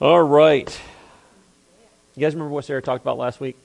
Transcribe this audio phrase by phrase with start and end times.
[0.00, 0.80] All right.
[2.16, 3.56] You guys remember what Sarah talked about last week?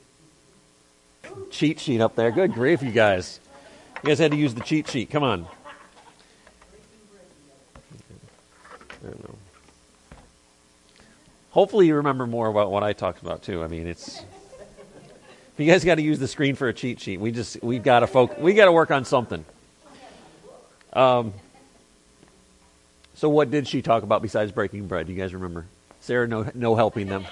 [1.49, 2.29] Cheat sheet up there.
[2.29, 3.39] Good grief, you guys.
[4.03, 5.09] You guys had to use the cheat sheet.
[5.09, 5.47] Come on.
[11.51, 13.63] Hopefully, you remember more about what I talked about too.
[13.63, 14.21] I mean, it's.
[15.57, 18.01] You guys got to use the screen for a cheat sheet, we just we got
[18.01, 18.37] to focus.
[18.39, 19.45] We got to work on something.
[20.91, 21.33] Um.
[23.13, 25.07] So, what did she talk about besides breaking bread?
[25.07, 25.65] Do you guys remember?
[26.05, 27.25] Sarah, no, no helping them.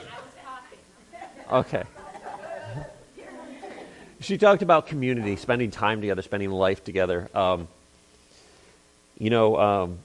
[1.51, 1.83] Okay.
[4.19, 7.29] She talked about community, spending time together, spending life together.
[7.35, 7.67] Um,
[9.19, 9.99] you know, um,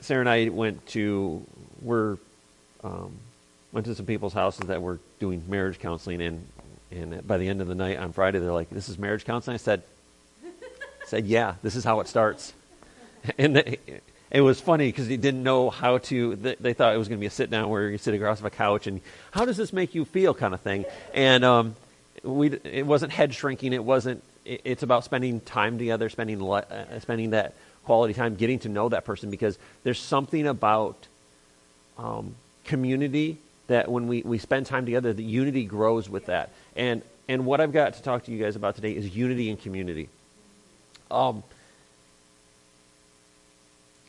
[0.00, 1.44] Sarah and I went to
[1.82, 2.18] we're
[2.84, 3.16] um,
[3.72, 6.46] went to some people's houses that were doing marriage counseling, and
[6.92, 9.54] and by the end of the night on Friday, they're like, "This is marriage counseling."
[9.54, 9.82] I said,
[11.04, 12.52] "said Yeah, this is how it starts."
[13.36, 13.78] And they,
[14.30, 16.36] it was funny because they didn't know how to.
[16.36, 18.50] They thought it was going to be a sit down where you sit across a
[18.50, 19.00] couch and
[19.32, 20.84] how does this make you feel, kind of thing.
[21.12, 21.74] And um,
[22.22, 23.72] we, it wasn't head shrinking.
[23.72, 24.22] It wasn't.
[24.44, 28.88] It, it's about spending time together, spending uh, spending that quality time, getting to know
[28.90, 30.96] that person because there's something about
[31.98, 36.50] um, community that when we, we spend time together, the unity grows with that.
[36.76, 39.60] And and what I've got to talk to you guys about today is unity and
[39.60, 40.08] community.
[41.10, 41.42] Um,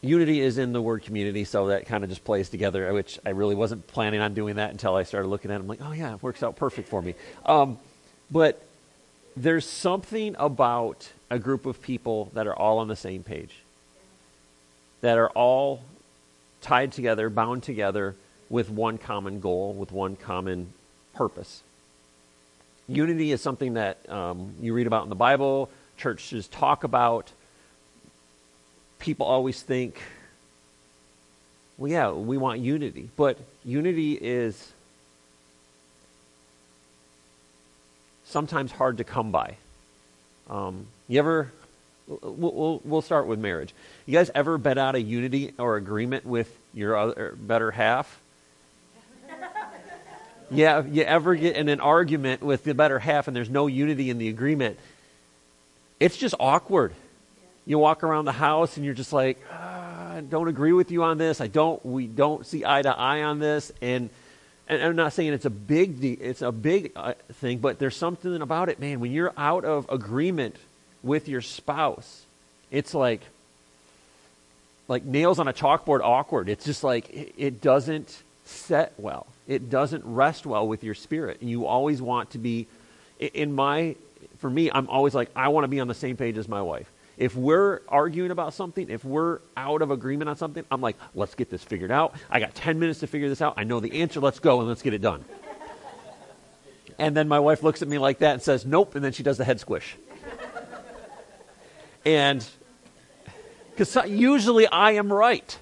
[0.02, 3.30] unity is in the word community, so that kind of just plays together, which I
[3.30, 5.60] really wasn't planning on doing that until I started looking at it.
[5.60, 7.14] I'm like, oh, yeah, it works out perfect for me.
[7.46, 7.78] Um,
[8.30, 8.64] but
[9.38, 13.56] there's something about a group of people that are all on the same page,
[15.02, 15.82] that are all
[16.62, 18.16] tied together, bound together
[18.50, 20.74] with one common goal, with one common
[21.14, 21.62] purpose.
[22.88, 27.32] Unity is something that um, you read about in the Bible, churches talk about
[29.02, 30.02] people always think,
[31.78, 33.10] well, yeah, we want unity.
[33.18, 34.72] But unity is
[38.26, 39.56] sometimes hard to come by.
[40.50, 41.52] Um, you ever,
[42.08, 43.74] we'll, we'll, we'll, start with marriage.
[44.06, 48.20] You guys ever bet out a unity or agreement with your other, better half?
[50.52, 54.10] yeah, you ever get in an argument with the better half and there's no unity
[54.10, 54.78] in the agreement?
[56.00, 56.94] It's just awkward
[57.66, 61.04] you walk around the house and you're just like, ah, I don't agree with you
[61.04, 61.42] on this.
[61.42, 61.84] I don't.
[61.86, 63.72] We don't see eye to eye on this.
[63.82, 64.10] And
[64.68, 68.42] and I'm not saying it's a big it's a big uh, thing, but there's something
[68.42, 69.00] about it, man.
[69.00, 70.56] When you're out of agreement
[71.04, 72.24] with your spouse,
[72.72, 73.22] it's like
[74.88, 76.50] like nails on a chalkboard awkward.
[76.50, 79.28] It's just like it, it doesn't set well.
[79.48, 81.42] It doesn't rest well with your spirit.
[81.42, 82.68] And you always want to be
[83.20, 83.96] in my
[84.40, 86.62] for me, I'm always like I want to be on the same page as my
[86.62, 86.90] wife
[87.22, 91.36] if we're arguing about something, if we're out of agreement on something, I'm like, let's
[91.36, 92.16] get this figured out.
[92.32, 93.54] I got 10 minutes to figure this out.
[93.58, 94.20] I know the answer.
[94.20, 95.24] Let's go and let's get it done.
[96.98, 98.96] And then my wife looks at me like that and says, nope.
[98.96, 99.98] And then she does the head squish.
[102.06, 102.44] And
[103.70, 105.60] because usually I am right.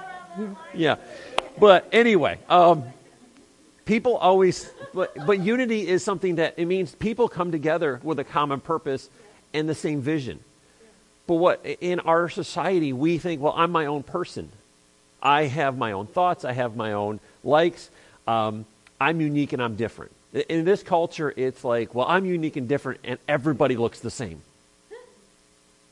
[0.74, 0.96] yeah.
[1.58, 2.84] But anyway, um,
[3.90, 8.24] people always but, but unity is something that it means people come together with a
[8.24, 9.10] common purpose
[9.52, 10.38] and the same vision.
[11.26, 14.48] But what in our society we think, well, I'm my own person.
[15.20, 16.44] I have my own thoughts.
[16.44, 17.90] I have my own likes.
[18.28, 18.64] Um,
[19.00, 20.12] I'm unique and I'm different.
[20.48, 24.40] In this culture, it's like, well, I'm unique and different, and everybody looks the same.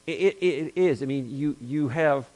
[0.06, 1.02] It, it, it is.
[1.02, 2.26] I mean, you you have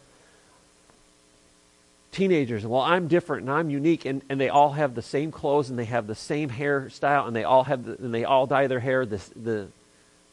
[2.13, 5.71] teenagers, well, I'm different and I'm unique, and, and they all have the same clothes
[5.71, 8.67] and they have the same hairstyle and they all have the, and they all dye
[8.67, 9.69] their hair the, the,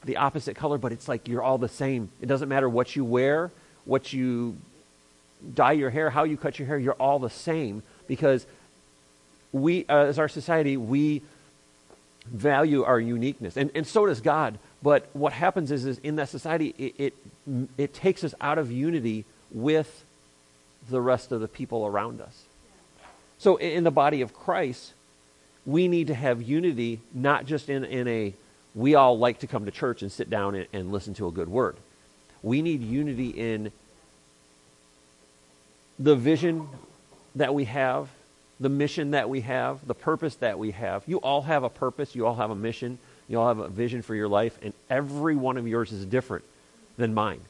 [0.03, 2.09] the opposite color, but it's like you're all the same.
[2.21, 3.49] It doesn't matter what you wear,
[3.85, 4.57] what you
[5.55, 8.45] dye your hair, how you cut your hair, you're all the same because
[9.53, 11.21] we, uh, as our society, we
[12.25, 14.59] value our uniqueness, and, and so does God.
[14.83, 17.13] But what happens is, is in that society, it, it,
[17.77, 20.03] it takes us out of unity with
[20.89, 22.43] the rest of the people around us.
[23.37, 24.93] So, in the body of Christ,
[25.65, 28.33] we need to have unity, not just in, in a
[28.75, 31.31] we all like to come to church and sit down and, and listen to a
[31.31, 31.75] good word.
[32.41, 33.71] We need unity in
[35.97, 36.67] the vision
[37.35, 38.09] that we have,
[38.59, 41.03] the mission that we have, the purpose that we have.
[41.07, 44.01] You all have a purpose, you all have a mission, you all have a vision
[44.01, 46.45] for your life, and every one of yours is different
[46.97, 47.41] than mine.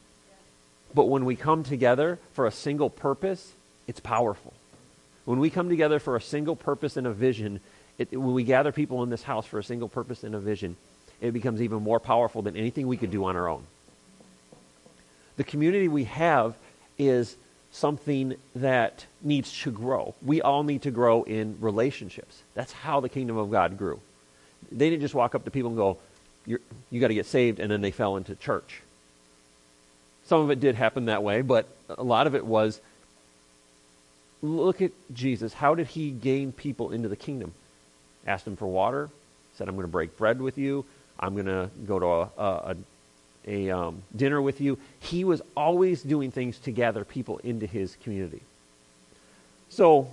[0.94, 3.54] But when we come together for a single purpose,
[3.88, 4.54] it's powerful.
[5.26, 7.60] When we come together for a single purpose and a vision,
[7.98, 10.76] it, when we gather people in this house for a single purpose and a vision,
[11.22, 13.64] it becomes even more powerful than anything we could do on our own.
[15.38, 16.56] The community we have
[16.98, 17.36] is
[17.72, 20.16] something that needs to grow.
[20.24, 22.42] We all need to grow in relationships.
[22.56, 24.00] That's how the kingdom of God grew.
[24.72, 25.98] They didn't just walk up to people and go,
[26.46, 28.82] you got to get saved, and then they fell into church.
[30.30, 32.80] Some of it did happen that way, but a lot of it was
[34.44, 35.54] look at Jesus.
[35.54, 37.52] How did he gain people into the kingdom?
[38.28, 39.10] Asked them for water,
[39.56, 40.86] said, I'm going to break bread with you,
[41.20, 42.76] I'm going to go to a, a,
[43.48, 44.78] a um, dinner with you.
[45.00, 48.42] He was always doing things to gather people into his community.
[49.70, 50.12] So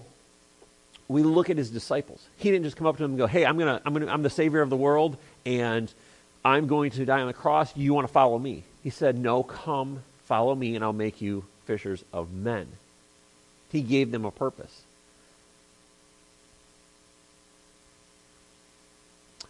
[1.08, 2.24] we look at his disciples.
[2.38, 4.22] He didn't just come up to them and go, "Hey, I'm gonna, I'm gonna, I'm
[4.22, 5.92] the savior of the world, and
[6.42, 7.76] I'm going to die on the cross.
[7.76, 11.42] You want to follow me?" He said, "No, come, follow me, and I'll make you
[11.64, 12.68] fishers of men."
[13.72, 14.82] He gave them a purpose.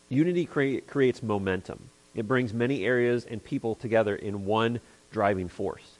[0.08, 1.90] Unity cre- creates momentum.
[2.14, 4.80] It brings many areas and people together in one
[5.12, 5.98] driving force.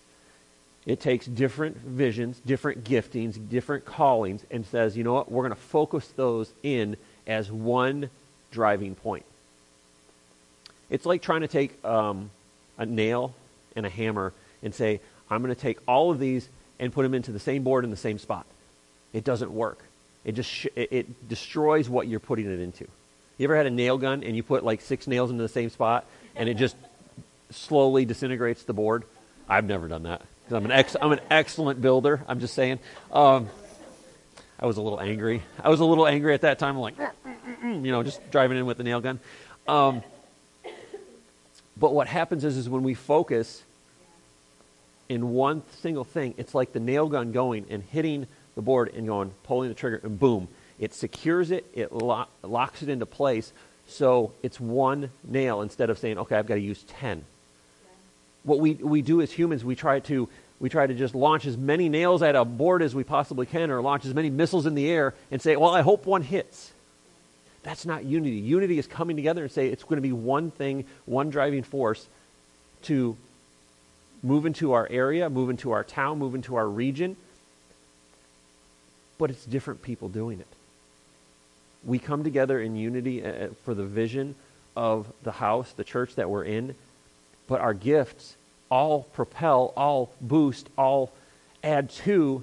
[0.87, 5.55] It takes different visions, different giftings, different callings, and says, you know what, we're going
[5.55, 6.97] to focus those in
[7.27, 8.09] as one
[8.51, 9.27] driving point.
[10.89, 12.31] It's like trying to take um,
[12.79, 13.35] a nail
[13.75, 14.33] and a hammer
[14.63, 15.01] and say,
[15.31, 17.91] I'm going to take all of these and put them into the same board in
[17.91, 18.47] the same spot.
[19.13, 19.79] It doesn't work.
[20.25, 22.87] It just sh- it, destroys what you're putting it into.
[23.39, 25.71] You ever had a nail gun and you put like six nails into the same
[25.71, 26.77] spot and it just
[27.51, 29.05] slowly disintegrates the board?
[29.49, 32.23] I've never done that because I'm an ex- I'm an excellent builder.
[32.29, 32.81] I'm just saying.
[33.13, 33.49] Um,
[34.59, 35.43] I was a little angry.
[35.63, 36.77] I was a little angry at that time.
[36.77, 36.97] I'm like,
[37.63, 39.21] you know, just driving in with the nail gun.
[39.69, 40.03] Um,
[41.79, 43.63] but what happens is, is when we focus
[45.09, 49.07] in one single thing, it's like the nail gun going and hitting the board and
[49.07, 53.53] going, pulling the trigger, and boom, it secures it, it lo- locks it into place,
[53.87, 57.25] so it's one nail instead of saying, okay, I've got to use 10.
[58.43, 60.29] What we, we do as humans, we try to
[60.59, 63.71] we try to just launch as many nails at a board as we possibly can
[63.71, 66.73] or launch as many missiles in the air and say, well, I hope one hits.
[67.67, 68.37] That's not unity.
[68.37, 72.07] Unity is coming together and say it's going to be one thing, one driving force
[72.83, 73.17] to
[74.23, 77.17] move into our area, move into our town, move into our region.
[79.19, 80.47] But it's different people doing it
[81.87, 84.35] we come together in unity uh, uh, for the vision
[84.77, 86.75] of the house, the church that we're in,
[87.47, 88.37] but our gifts
[88.69, 91.13] all propel, all boost, all
[91.63, 92.43] add to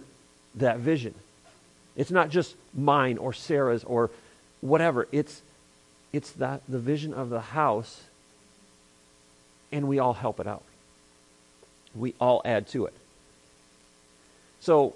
[0.56, 1.14] that vision.
[1.96, 4.10] It's not just mine or Sarah's or
[4.64, 5.08] whatever.
[5.12, 5.42] It's
[6.12, 8.04] it's that the vision of the house
[9.72, 10.64] and we all help it out.
[11.96, 12.94] We all add to it.
[14.62, 14.94] So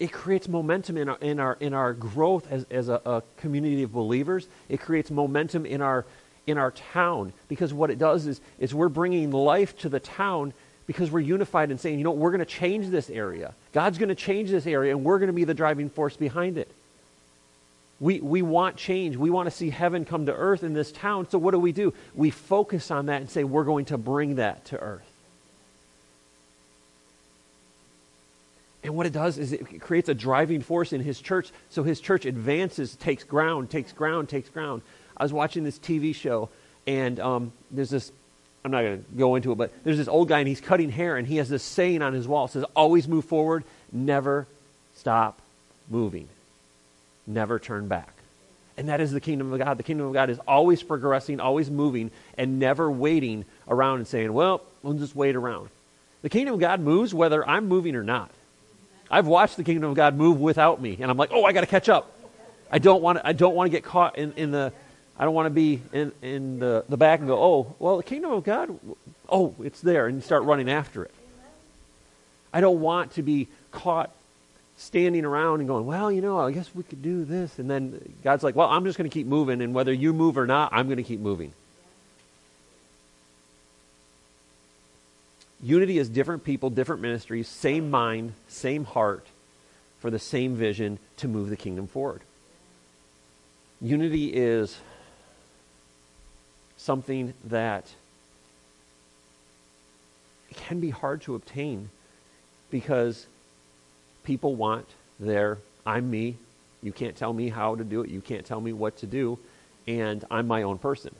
[0.00, 3.82] it creates momentum in our, in our, in our growth as, as a, a community
[3.82, 4.48] of believers.
[4.68, 6.06] It creates momentum in our,
[6.46, 10.54] in our town because what it does is, is we're bringing life to the town
[10.86, 13.52] because we're unified and saying, you know, we're going to change this area.
[13.72, 16.56] God's going to change this area, and we're going to be the driving force behind
[16.56, 16.72] it.
[18.00, 19.16] We, we want change.
[19.16, 21.28] We want to see heaven come to earth in this town.
[21.30, 21.92] So what do we do?
[22.14, 25.02] We focus on that and say, we're going to bring that to earth.
[28.84, 31.50] And what it does is it creates a driving force in his church.
[31.70, 34.82] So his church advances, takes ground, takes ground, takes ground.
[35.16, 36.48] I was watching this TV show,
[36.86, 38.12] and um, there's this,
[38.64, 40.90] I'm not going to go into it, but there's this old guy, and he's cutting
[40.90, 42.44] hair, and he has this saying on his wall.
[42.44, 44.46] It says, Always move forward, never
[44.94, 45.40] stop
[45.90, 46.28] moving,
[47.28, 48.12] never turn back.
[48.76, 49.76] And that is the kingdom of God.
[49.76, 54.32] The kingdom of God is always progressing, always moving, and never waiting around and saying,
[54.32, 55.70] Well, we'll just wait around.
[56.22, 58.30] The kingdom of God moves whether I'm moving or not.
[59.10, 61.60] I've watched the kingdom of God move without me, and I'm like, oh, I got
[61.62, 62.12] to catch up.
[62.70, 64.72] I don't want to, I don't want to get caught in, in the,
[65.18, 68.02] I don't want to be in, in the, the back and go, oh, well, the
[68.02, 68.78] kingdom of God,
[69.28, 71.14] oh, it's there, and start running after it.
[72.52, 74.14] I don't want to be caught
[74.78, 77.58] standing around and going, well, you know, I guess we could do this.
[77.58, 80.38] And then God's like, well, I'm just going to keep moving, and whether you move
[80.38, 81.52] or not, I'm going to keep moving.
[85.60, 89.26] Unity is different people, different ministries, same mind, same heart
[89.98, 92.20] for the same vision to move the kingdom forward.
[93.80, 94.78] Unity is
[96.76, 97.84] something that
[100.54, 101.90] can be hard to obtain
[102.70, 103.26] because
[104.28, 104.86] people want
[105.18, 105.56] their
[105.86, 106.36] I'm me,
[106.82, 109.38] you can't tell me how to do it, you can't tell me what to do,
[109.86, 111.14] and I'm my own person.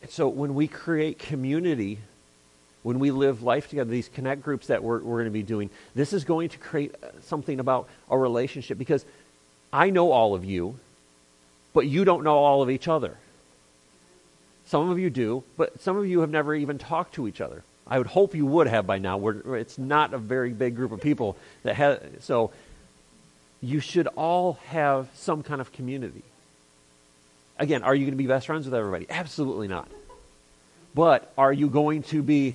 [0.00, 1.98] And so when we create community,
[2.82, 5.68] when we live life together, these connect groups that we're, we're going to be doing,
[5.94, 9.04] this is going to create uh, something about a relationship because
[9.74, 10.76] I know all of you.
[11.72, 13.16] but you don't know all of each other.
[14.70, 17.64] Some of you do, but some of you have never even talked to each other.
[17.88, 19.16] I would hope you would have by now.
[19.16, 22.00] We're, it's not a very big group of people that have.
[22.20, 22.52] So
[23.60, 26.22] you should all have some kind of community.
[27.58, 29.06] Again, are you going to be best friends with everybody?
[29.10, 29.88] Absolutely not.
[30.94, 32.54] But are you going to be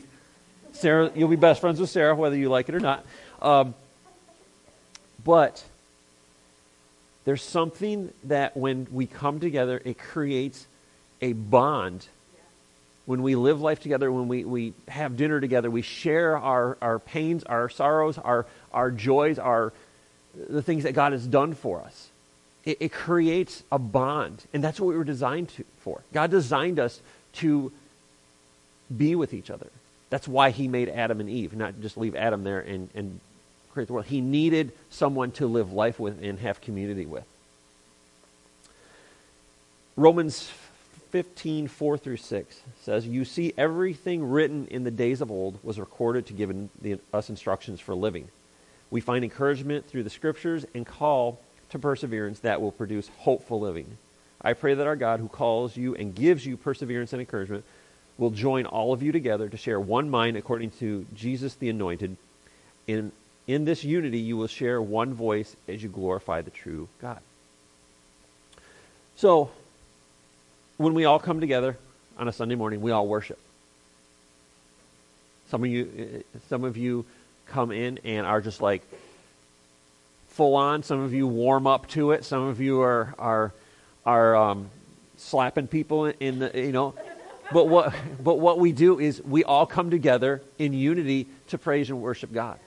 [0.71, 1.11] Sarah?
[1.13, 3.05] You'll be best friends with Sarah, whether you like it or not.
[3.41, 3.73] Um,
[5.25, 5.61] but
[7.25, 10.65] there's something that when we come together, it creates
[11.25, 12.07] a bond.
[13.05, 16.99] When we live life together, when we, we have dinner together, we share our, our
[16.99, 19.73] pains, our sorrows, our, our joys, our,
[20.35, 22.09] the things that God has done for us.
[22.63, 24.43] It, it creates a bond.
[24.53, 26.01] And that's what we were designed to, for.
[26.13, 26.99] God designed us
[27.33, 27.71] to
[28.95, 29.67] be with each other.
[30.09, 33.19] That's why he made Adam and Eve, not just leave Adam there and, and
[33.71, 34.07] create the world.
[34.07, 37.25] He needed someone to live life with and have community with.
[39.95, 40.49] Romans
[41.11, 45.79] 15, 4 through 6 says, You see, everything written in the days of old was
[45.79, 48.27] recorded to give the, us instructions for living.
[48.91, 53.97] We find encouragement through the scriptures and call to perseverance that will produce hopeful living.
[54.41, 57.65] I pray that our God, who calls you and gives you perseverance and encouragement,
[58.17, 62.15] will join all of you together to share one mind according to Jesus the Anointed.
[62.87, 63.11] In,
[63.47, 67.19] in this unity, you will share one voice as you glorify the true God.
[69.15, 69.49] So,
[70.77, 71.77] when we all come together
[72.17, 73.39] on a Sunday morning, we all worship.
[75.49, 77.05] Some of you, some of you
[77.47, 78.81] come in and are just like
[80.29, 80.83] full on.
[80.83, 82.25] Some of you warm up to it.
[82.25, 83.53] Some of you are are
[84.05, 84.69] are um,
[85.17, 86.93] slapping people in the you know.
[87.53, 91.89] But what but what we do is we all come together in unity to praise
[91.89, 92.59] and worship God.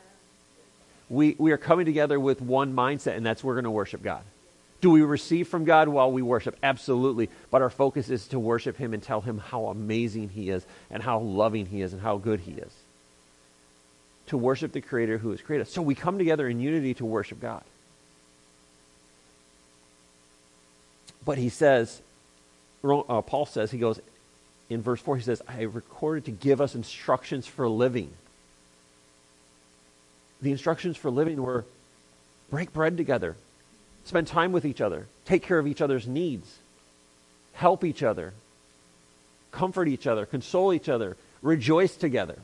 [1.10, 4.22] We we are coming together with one mindset, and that's we're going to worship God.
[4.80, 6.56] Do we receive from God while we worship?
[6.62, 7.30] Absolutely.
[7.50, 11.02] But our focus is to worship Him and tell Him how amazing He is and
[11.02, 12.72] how loving He is and how good He is.
[14.28, 15.72] To worship the Creator who has created us.
[15.72, 17.64] So we come together in unity to worship God.
[21.24, 22.00] But He says,
[22.84, 24.00] uh, Paul says, he goes,
[24.70, 28.12] in verse 4, he says, I recorded to give us instructions for living.
[30.40, 31.64] The instructions for living were
[32.50, 33.36] break bread together,
[34.08, 35.06] Spend time with each other.
[35.26, 36.56] Take care of each other's needs.
[37.52, 38.32] Help each other.
[39.52, 40.24] Comfort each other.
[40.24, 41.18] Console each other.
[41.42, 42.38] Rejoice together.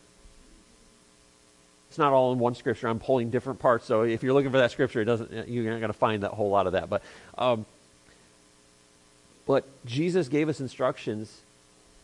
[1.88, 2.86] It's not all in one scripture.
[2.86, 3.86] I'm pulling different parts.
[3.86, 5.48] So if you're looking for that scripture, it doesn't.
[5.48, 6.90] You're not going to find that whole lot of that.
[6.90, 7.00] But,
[7.38, 7.64] um,
[9.46, 11.34] but Jesus gave us instructions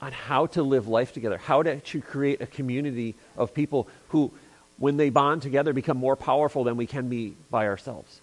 [0.00, 4.32] on how to live life together, how to, to create a community of people who,
[4.78, 8.22] when they bond together, become more powerful than we can be by ourselves.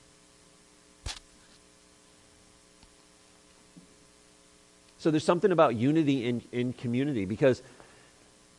[5.00, 7.62] So there's something about unity in, in community because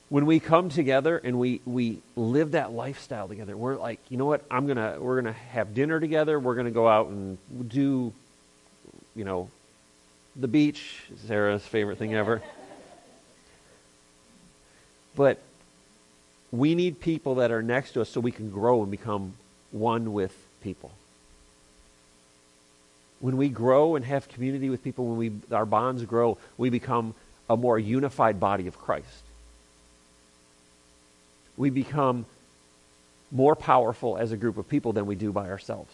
[0.08, 4.24] when we come together and we, we live that lifestyle together, we're like, you know
[4.24, 8.12] what, I'm gonna we're gonna have dinner together, we're gonna go out and do,
[9.14, 9.50] you know,
[10.36, 12.42] the beach, Sarah's favorite thing ever.
[15.14, 15.40] But
[16.52, 19.34] we need people that are next to us so we can grow and become
[19.72, 20.92] one with people
[23.20, 27.14] when we grow and have community with people, when we, our bonds grow, we become
[27.50, 29.24] a more unified body of Christ.
[31.56, 32.26] We become
[33.30, 35.92] more powerful as a group of people than we do by ourselves.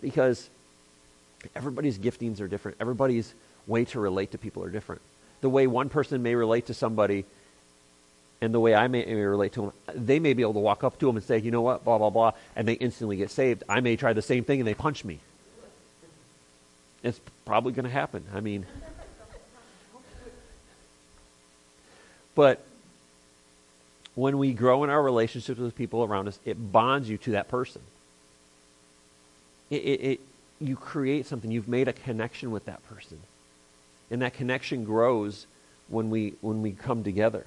[0.00, 0.48] Because
[1.54, 3.34] everybody's giftings are different, everybody's
[3.66, 5.02] way to relate to people are different.
[5.40, 7.24] The way one person may relate to somebody
[8.40, 10.84] and the way I may, may, relate to them, they may be able to walk
[10.84, 13.30] up to them and say, you know what, blah, blah, blah, and they instantly get
[13.30, 13.64] saved.
[13.68, 15.20] I may try the same thing and they punch me.
[17.06, 18.24] It's probably going to happen.
[18.34, 18.66] I mean,
[22.34, 22.64] but
[24.16, 27.46] when we grow in our relationships with people around us, it bonds you to that
[27.46, 27.80] person.
[29.70, 30.20] It, it, it,
[30.60, 31.52] you create something.
[31.52, 33.20] You've made a connection with that person,
[34.10, 35.46] and that connection grows
[35.86, 37.46] when we when we come together.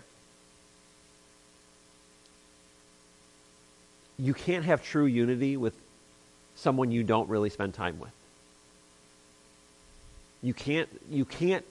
[4.17, 5.73] You can't have true unity with
[6.55, 8.11] someone you don't really spend time with.
[10.41, 11.65] You can't, you can't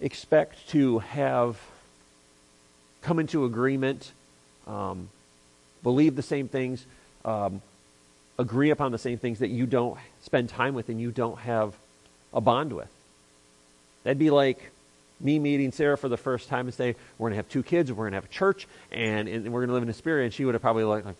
[0.00, 1.60] expect to have
[3.02, 4.12] come into agreement,
[4.66, 5.08] um,
[5.82, 6.84] believe the same things,
[7.24, 7.60] um,
[8.38, 11.74] agree upon the same things that you don't spend time with and you don't have
[12.32, 12.88] a bond with.
[14.02, 14.70] That'd be like
[15.20, 17.90] me meeting Sarah for the first time and say, we're going to have two kids,
[17.90, 20.24] we're going to have a church, and, and we're going to live in a spirit.
[20.24, 21.16] And she would have probably like, like,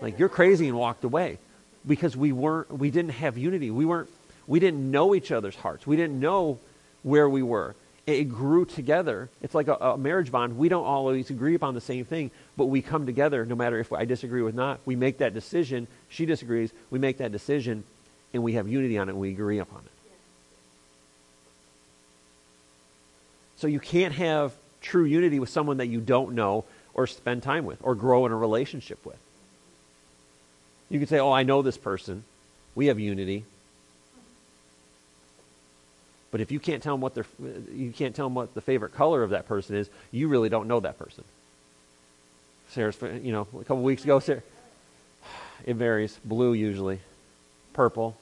[0.00, 1.38] like, you're crazy and walked away
[1.86, 3.70] because we weren't, we didn't have unity.
[3.70, 4.10] We weren't
[4.46, 5.86] We didn't know each other's hearts.
[5.86, 6.58] We didn't know
[7.02, 7.74] where we were.
[8.06, 9.28] It grew together.
[9.42, 10.56] It's like a, a marriage bond.
[10.56, 13.92] We don't always agree upon the same thing, but we come together no matter if
[13.92, 14.78] I disagree with not.
[14.84, 15.88] We make that decision.
[16.08, 16.70] She disagrees.
[16.90, 17.82] We make that decision,
[18.32, 19.90] and we have unity on it, and we agree upon it.
[23.56, 27.64] So you can't have true unity with someone that you don't know or spend time
[27.64, 29.18] with or grow in a relationship with.
[30.88, 32.24] You can say, Oh, I know this person.
[32.74, 33.44] We have unity.
[36.36, 37.24] But if you can't tell them what their,
[37.74, 40.68] you can't tell them what the favorite color of that person is, you really don't
[40.68, 41.24] know that person.
[42.72, 44.42] Sarah's, you know, a couple weeks ago, Sarah,
[45.64, 46.20] it varies.
[46.26, 47.00] Blue usually,
[47.72, 48.18] purple.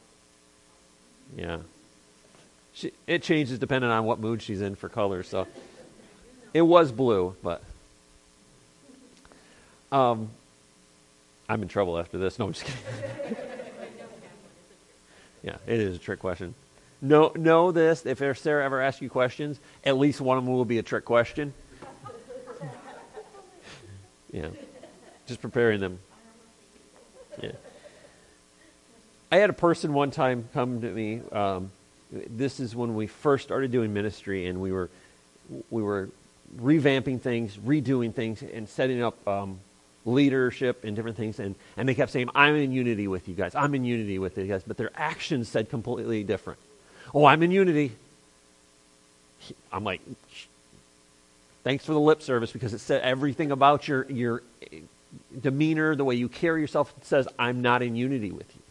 [1.36, 1.56] Yeah,
[2.72, 5.26] she, it changes depending on what mood she's in for colors.
[5.26, 5.48] So
[6.52, 7.64] it was blue, but
[9.90, 10.30] um,
[11.48, 12.38] I'm in trouble after this.
[12.38, 13.36] No, I'm just kidding.
[15.42, 16.54] yeah, it is a trick question.
[17.04, 20.64] Know, know this if Sarah ever asks you questions, at least one of them will
[20.64, 21.52] be a trick question.
[24.32, 24.48] yeah.
[25.26, 25.98] Just preparing them.
[27.42, 27.52] Yeah.
[29.30, 31.20] I had a person one time come to me.
[31.30, 31.72] Um,
[32.10, 34.88] this is when we first started doing ministry, and we were
[35.68, 36.08] we were
[36.56, 39.60] revamping things, redoing things, and setting up um,
[40.06, 41.38] leadership and different things.
[41.38, 43.54] And, and they kept saying, I'm in unity with you guys.
[43.54, 44.62] I'm in unity with you guys.
[44.66, 46.60] But their actions said completely different.
[47.14, 47.92] Oh, I'm in unity.
[49.72, 50.00] I'm like,
[51.62, 54.42] thanks for the lip service because it said everything about your, your
[54.72, 54.80] eh,
[55.40, 58.62] demeanor, the way you carry yourself, says, I'm not in unity with you.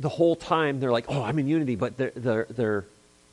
[0.00, 2.84] The whole time they're like, oh, I'm in unity, but their, their, their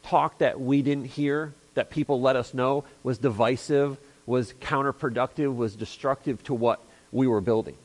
[0.04, 5.76] talk that we didn't hear, that people let us know, was divisive, was counterproductive, was
[5.76, 7.76] destructive to what we were building.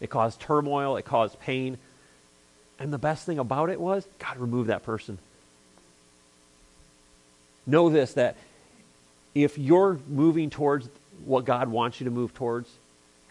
[0.00, 1.78] It caused turmoil, it caused pain.
[2.78, 5.18] And the best thing about it was God remove that person.
[7.66, 8.36] Know this that
[9.34, 10.88] if you're moving towards
[11.24, 12.70] what God wants you to move towards,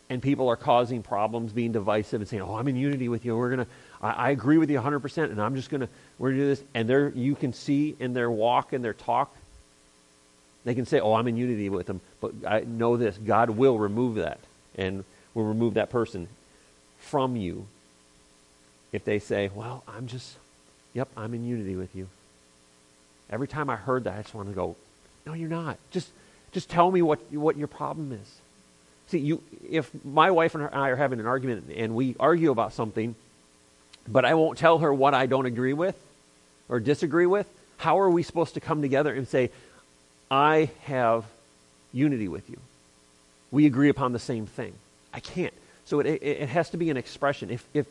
[0.09, 3.35] and people are causing problems, being divisive, and saying, "Oh, I'm in unity with you.
[3.37, 3.67] We're gonna,
[4.01, 6.63] I, I agree with you 100 percent, and I'm just gonna, we're gonna do this."
[6.73, 9.35] And there, you can see in their walk and their talk
[10.65, 13.77] they can say, oh, I'm in unity with them, but I know this God will
[13.77, 14.39] remove that
[14.75, 16.27] and will remove that person
[16.99, 17.67] from you
[18.91, 20.37] if they say, well, I'm just,
[20.93, 22.07] yep, I'm in unity with you.
[23.29, 24.75] Every time I heard that, I just want to go,
[25.25, 25.77] no, you're not.
[25.91, 26.09] Just,
[26.51, 28.35] just tell me what, what your problem is.
[29.07, 32.73] See, you, if my wife and I are having an argument and we argue about
[32.73, 33.15] something,
[34.07, 35.99] but I won't tell her what I don't agree with
[36.69, 37.47] or disagree with,
[37.77, 39.49] how are we supposed to come together and say,
[40.33, 41.25] I have
[41.91, 42.57] unity with you.
[43.51, 44.73] We agree upon the same thing.
[45.13, 45.53] I can't.
[45.85, 47.51] So it, it, it, has to be an expression.
[47.51, 47.85] If, if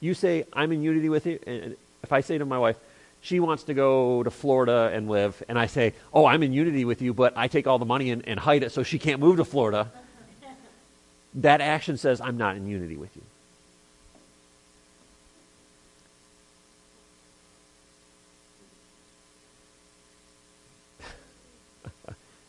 [0.00, 2.74] you say, I'm in unity with you, and if I say to my wife,
[3.20, 6.84] she wants to go to Florida and live, and I say, Oh, I'm in unity
[6.84, 9.20] with you, but I take all the money and, and hide it so she can't
[9.20, 9.92] move to Florida,
[11.34, 13.22] that action says, I'm not in unity with you.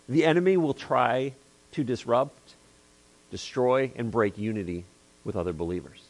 [0.07, 1.33] The enemy will try
[1.71, 2.53] to disrupt,
[3.31, 4.85] destroy, and break unity
[5.23, 6.01] with other believers.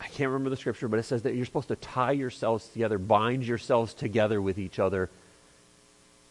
[0.00, 2.98] I can't remember the scripture, but it says that you're supposed to tie yourselves together,
[2.98, 5.08] bind yourselves together with each other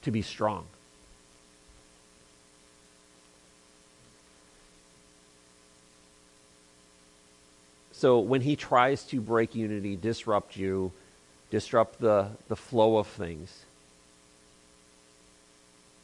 [0.01, 0.65] to be strong.
[7.93, 10.91] So when he tries to break unity, disrupt you,
[11.49, 13.63] disrupt the, the flow of things,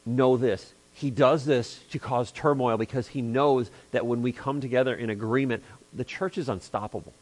[0.05, 0.73] know this.
[0.93, 5.09] He does this to cause turmoil because he knows that when we come together in
[5.09, 7.13] agreement, the church is unstoppable.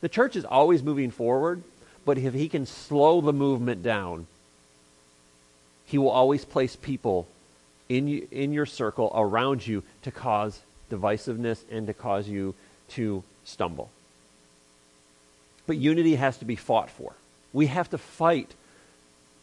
[0.00, 1.62] The church is always moving forward,
[2.04, 4.26] but if he can slow the movement down,
[5.86, 7.26] he will always place people
[7.88, 12.54] in, you, in your circle around you to cause divisiveness and to cause you
[12.90, 13.90] to stumble.
[15.66, 17.14] But unity has to be fought for.
[17.52, 18.54] We have to fight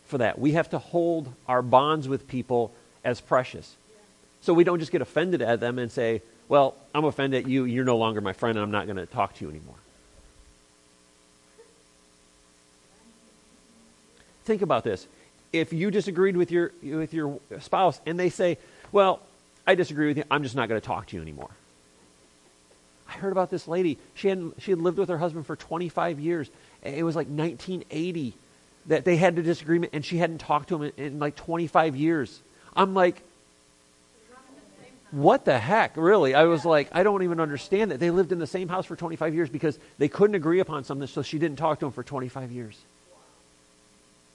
[0.06, 0.39] for that.
[0.39, 3.76] We have to hold our bonds with people as precious.
[4.41, 7.65] So we don't just get offended at them and say, well, I'm offended at you.
[7.65, 9.76] You're no longer my friend, and I'm not going to talk to you anymore.
[14.46, 15.08] Think about this.
[15.52, 18.58] If you disagreed with your, with your spouse and they say,
[18.91, 19.22] well,
[19.65, 21.50] I disagree with you, I'm just not going to talk to you anymore.
[23.08, 23.98] I heard about this lady.
[24.13, 26.50] She had, she had lived with her husband for 25 years.
[26.84, 28.36] It was like 1980
[28.88, 31.95] that they had a disagreement and she hadn't talked to him in, in like 25
[31.95, 32.39] years.
[32.76, 33.21] I'm like,
[35.12, 36.36] what the heck, really?
[36.36, 38.00] I was like, I don't even understand that.
[38.00, 41.08] They lived in the same house for 25 years because they couldn't agree upon something,
[41.08, 42.78] so she didn't talk to him for 25 years.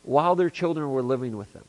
[0.02, 1.64] While their children were living with them.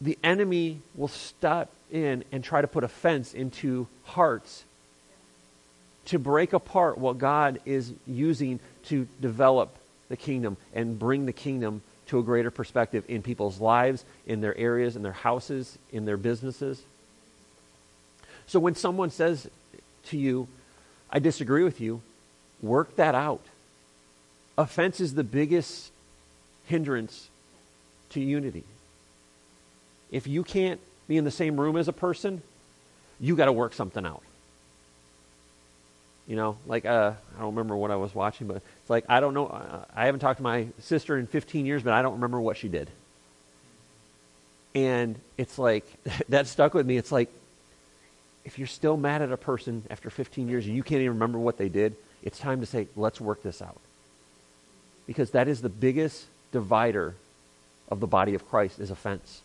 [0.00, 4.64] The enemy will step in and try to put a fence into hearts
[6.06, 9.76] to break apart what God is using to develop
[10.08, 14.56] the kingdom and bring the kingdom to a greater perspective in people's lives, in their
[14.56, 16.82] areas, in their houses, in their businesses.
[18.46, 19.48] So when someone says
[20.06, 20.46] to you,
[21.10, 22.00] I disagree with you,
[22.62, 23.42] work that out.
[24.56, 25.90] Offense is the biggest
[26.66, 27.28] hindrance
[28.10, 28.64] to unity.
[30.10, 32.42] If you can't be in the same room as a person,
[33.18, 34.22] you got to work something out.
[36.26, 39.20] You know, like uh, I don't remember what I was watching, but it's like I
[39.20, 39.84] don't know.
[39.94, 42.68] I haven't talked to my sister in 15 years, but I don't remember what she
[42.68, 42.90] did.
[44.74, 45.86] And it's like
[46.28, 46.96] that stuck with me.
[46.96, 47.30] It's like
[48.46, 51.38] if you're still mad at a person after 15 years and you can't even remember
[51.38, 53.80] what they did, it's time to say, let's work this out.
[55.06, 57.14] Because that is the biggest divider
[57.88, 59.42] of the body of Christ is offense.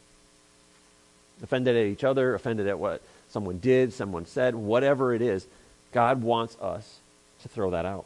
[1.41, 5.47] Offended at each other, offended at what someone did, someone said, whatever it is.
[5.91, 6.99] God wants us
[7.43, 8.05] to throw that out.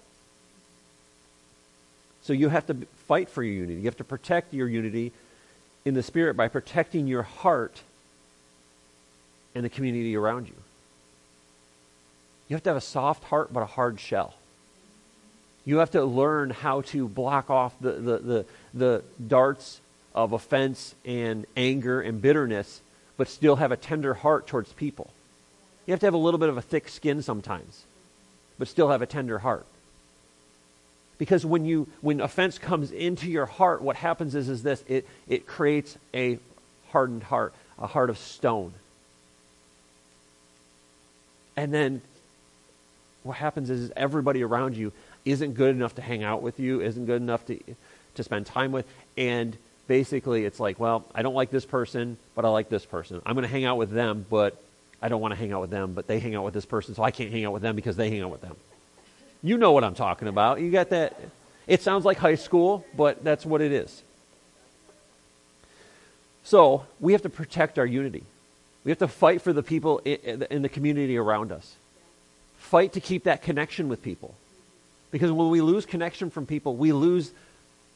[2.24, 2.76] So you have to
[3.08, 3.80] fight for your unity.
[3.80, 5.12] You have to protect your unity
[5.86, 7.82] in the spirit by protecting your heart
[9.54, 10.56] and the community around you.
[12.48, 14.34] You have to have a soft heart but a hard shell.
[15.65, 19.80] You have to learn how to block off the, the, the, the darts
[20.13, 22.82] of offense and anger and bitterness,
[23.17, 25.12] but still have a tender heart towards people.
[25.86, 27.84] You have to have a little bit of a thick skin sometimes,
[28.58, 29.65] but still have a tender heart.
[31.17, 35.08] Because when you when offense comes into your heart, what happens is is this it,
[35.28, 36.39] it creates a
[36.89, 38.74] hardened heart, a heart of stone.
[41.56, 42.02] And then
[43.24, 44.91] what happens is, is everybody around you
[45.24, 47.60] isn't good enough to hang out with you, isn't good enough to
[48.15, 48.86] to spend time with,
[49.17, 49.56] and
[49.88, 53.21] basically it's like, well, I don't like this person, but I like this person.
[53.26, 54.62] I'm going to hang out with them, but
[55.02, 56.96] I don't want to hang out with them, but they hang out with this person,
[56.96, 58.56] so I can't hang out with them because they hang out with them.
[59.44, 60.60] You know what I'm talking about.
[60.60, 61.20] You got that?
[61.68, 64.02] It sounds like high school, but that's what it is.
[66.44, 68.24] So we have to protect our unity.
[68.84, 71.76] We have to fight for the people in the community around us.
[72.58, 74.36] Fight to keep that connection with people.
[75.12, 77.32] Because when we lose connection from people, we lose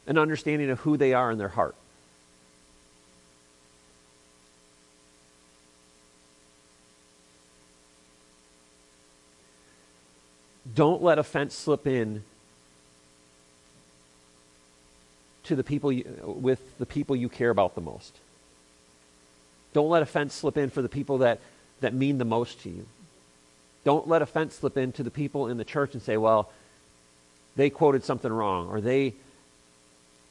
[0.07, 1.75] an understanding of who they are in their heart.
[10.79, 12.23] Don't let offense slip in
[15.43, 18.15] to the people you, with the people you care about the most.
[19.73, 21.41] Don't let offense slip in for the people that,
[21.81, 22.85] that mean the most to you.
[23.83, 26.49] Don't let offense slip in to the people in the church and say, well,
[27.57, 29.15] they quoted something wrong, or they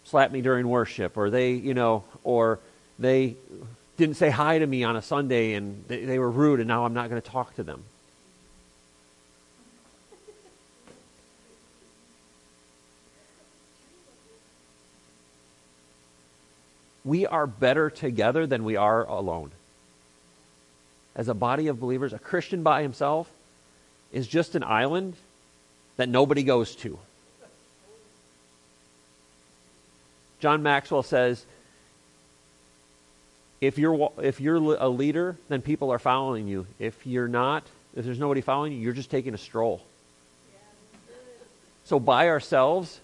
[0.05, 2.59] slapped me during worship, or they, you know, or
[2.99, 3.37] they
[3.99, 6.87] didn't say hi to me on a Sunday and they, they were rude and now
[6.87, 7.85] I'm not going to talk to them.
[17.09, 19.51] We are better together than we are alone.
[21.16, 23.31] As a body of believers, a Christian by himself
[24.12, 25.14] is just an island
[25.97, 26.99] that nobody goes to.
[30.40, 31.44] John Maxwell says,
[33.61, 36.66] if you're, if you're a leader, then people are following you.
[36.79, 37.64] If you're not,
[37.97, 39.83] if there's nobody following you, you're just taking a stroll.
[41.87, 43.01] So by ourselves,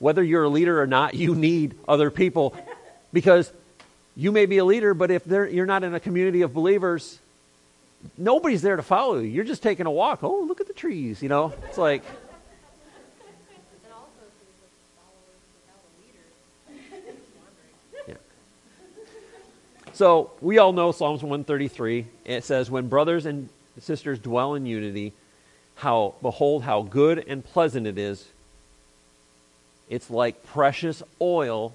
[0.00, 2.54] whether you're a leader or not, you need other people
[3.12, 3.52] because
[4.16, 7.18] you may be a leader, but if you're not in a community of believers,
[8.16, 9.28] nobody's there to follow you.
[9.28, 10.24] You're just taking a walk.
[10.24, 11.52] Oh, look at the trees, you know?
[11.68, 12.02] It's like.
[18.06, 18.14] Yeah.
[19.92, 22.06] So we all know Psalms 133.
[22.24, 23.48] It says, When brothers and
[23.80, 25.12] sisters dwell in unity,
[25.76, 28.26] how behold how good and pleasant it is.
[29.88, 31.72] It's like precious oil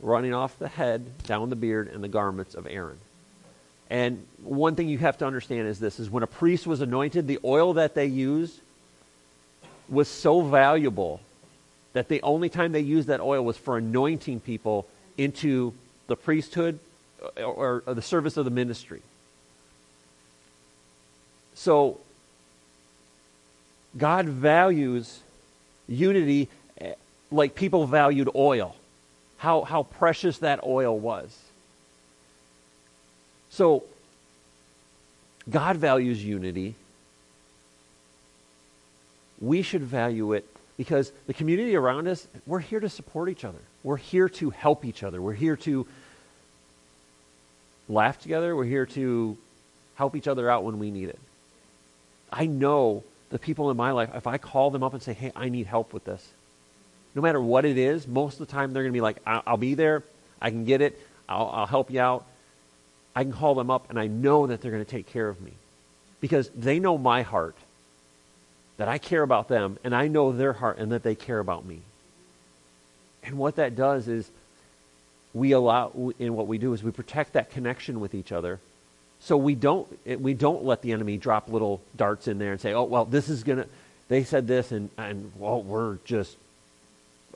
[0.00, 2.98] running off the head, down the beard, and the garments of Aaron.
[3.88, 7.26] And one thing you have to understand is this is when a priest was anointed,
[7.26, 8.60] the oil that they used
[9.88, 11.20] was so valuable
[11.92, 14.86] that the only time they used that oil was for anointing people
[15.18, 15.74] into
[16.06, 16.78] the priesthood
[17.36, 19.02] or, or the service of the ministry.
[21.54, 21.98] So
[23.98, 25.20] God values
[25.88, 26.48] unity
[26.80, 26.94] eh,
[27.32, 28.76] like people valued oil
[29.40, 31.34] how, how precious that oil was.
[33.48, 33.84] So,
[35.48, 36.74] God values unity.
[39.40, 43.60] We should value it because the community around us, we're here to support each other.
[43.82, 45.22] We're here to help each other.
[45.22, 45.86] We're here to
[47.88, 48.54] laugh together.
[48.54, 49.38] We're here to
[49.94, 51.18] help each other out when we need it.
[52.30, 55.32] I know the people in my life, if I call them up and say, hey,
[55.34, 56.28] I need help with this,
[57.14, 59.42] no matter what it is, most of the time they're going to be like, I'll,
[59.46, 60.02] I'll, be there.
[60.40, 60.98] I can get it.
[61.28, 62.26] I'll, I'll help you out.
[63.14, 65.40] I can call them up and I know that they're going to take care of
[65.40, 65.52] me
[66.20, 67.56] because they know my heart,
[68.76, 71.64] that I care about them, and I know their heart and that they care about
[71.64, 71.80] me.
[73.22, 74.30] And what that does is
[75.34, 78.58] we allow, in what we do is we protect that connection with each other
[79.20, 79.86] so we don't,
[80.20, 83.28] we don't let the enemy drop little darts in there and say, oh, well, this
[83.28, 83.66] is going to,
[84.08, 86.36] they said this, and, and well, we're just,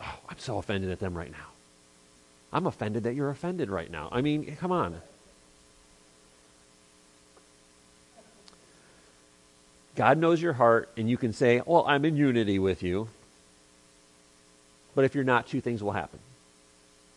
[0.01, 1.49] oh, I'm so offended at them right now.
[2.53, 4.09] I'm offended that you're offended right now.
[4.13, 5.01] I mean, come on.
[9.97, 13.09] God knows your heart, and you can say, Well, I'm in unity with you.
[14.95, 16.19] But if you're not, two things will happen.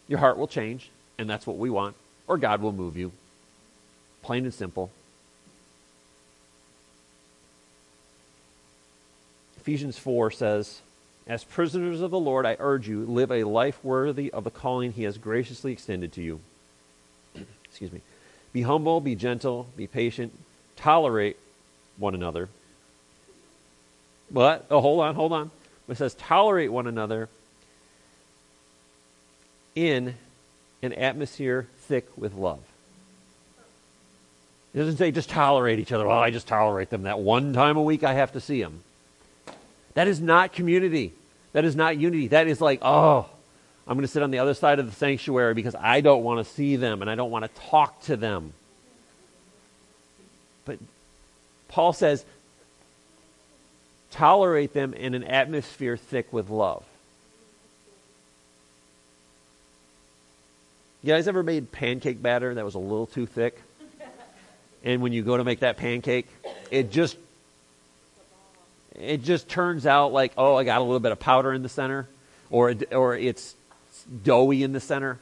[0.07, 1.95] Your heart will change, and that's what we want,
[2.27, 3.11] or God will move you.
[4.23, 4.91] Plain and simple.
[9.57, 10.81] Ephesians 4 says,
[11.27, 14.93] As prisoners of the Lord, I urge you, live a life worthy of the calling
[14.93, 16.39] he has graciously extended to you.
[17.65, 18.01] Excuse me.
[18.53, 20.31] Be humble, be gentle, be patient,
[20.77, 21.37] tolerate
[21.97, 22.47] one another.
[24.31, 25.51] But, oh, hold on, hold on.
[25.89, 27.29] It says, tolerate one another
[29.75, 30.15] in
[30.81, 32.59] an atmosphere thick with love.
[34.73, 36.07] It doesn't say just tolerate each other.
[36.07, 37.03] Well, I just tolerate them.
[37.03, 38.81] That one time a week I have to see them.
[39.93, 41.13] That is not community.
[41.57, 42.27] That is not unity.
[42.27, 43.27] That is like, oh,
[43.87, 46.45] I'm going to sit on the other side of the sanctuary because I don't want
[46.45, 48.53] to see them and I don't want to talk to them.
[50.65, 50.77] But
[51.67, 52.23] Paul says,
[54.11, 56.83] tolerate them in an atmosphere thick with love.
[61.01, 63.59] You guys ever made pancake batter that was a little too thick?
[64.83, 66.27] and when you go to make that pancake,
[66.69, 67.17] it just
[68.97, 71.69] it just turns out like, oh, I got a little bit of powder in the
[71.69, 72.07] center,
[72.49, 73.55] or or it's
[74.23, 75.19] doughy in the center.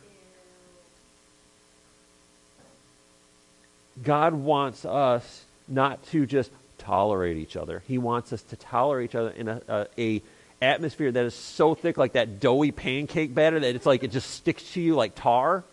[4.04, 7.82] God wants us not to just tolerate each other.
[7.88, 10.22] He wants us to tolerate each other in a, a, a
[10.62, 14.32] atmosphere that is so thick, like that doughy pancake batter, that it's like it just
[14.32, 15.64] sticks to you like tar.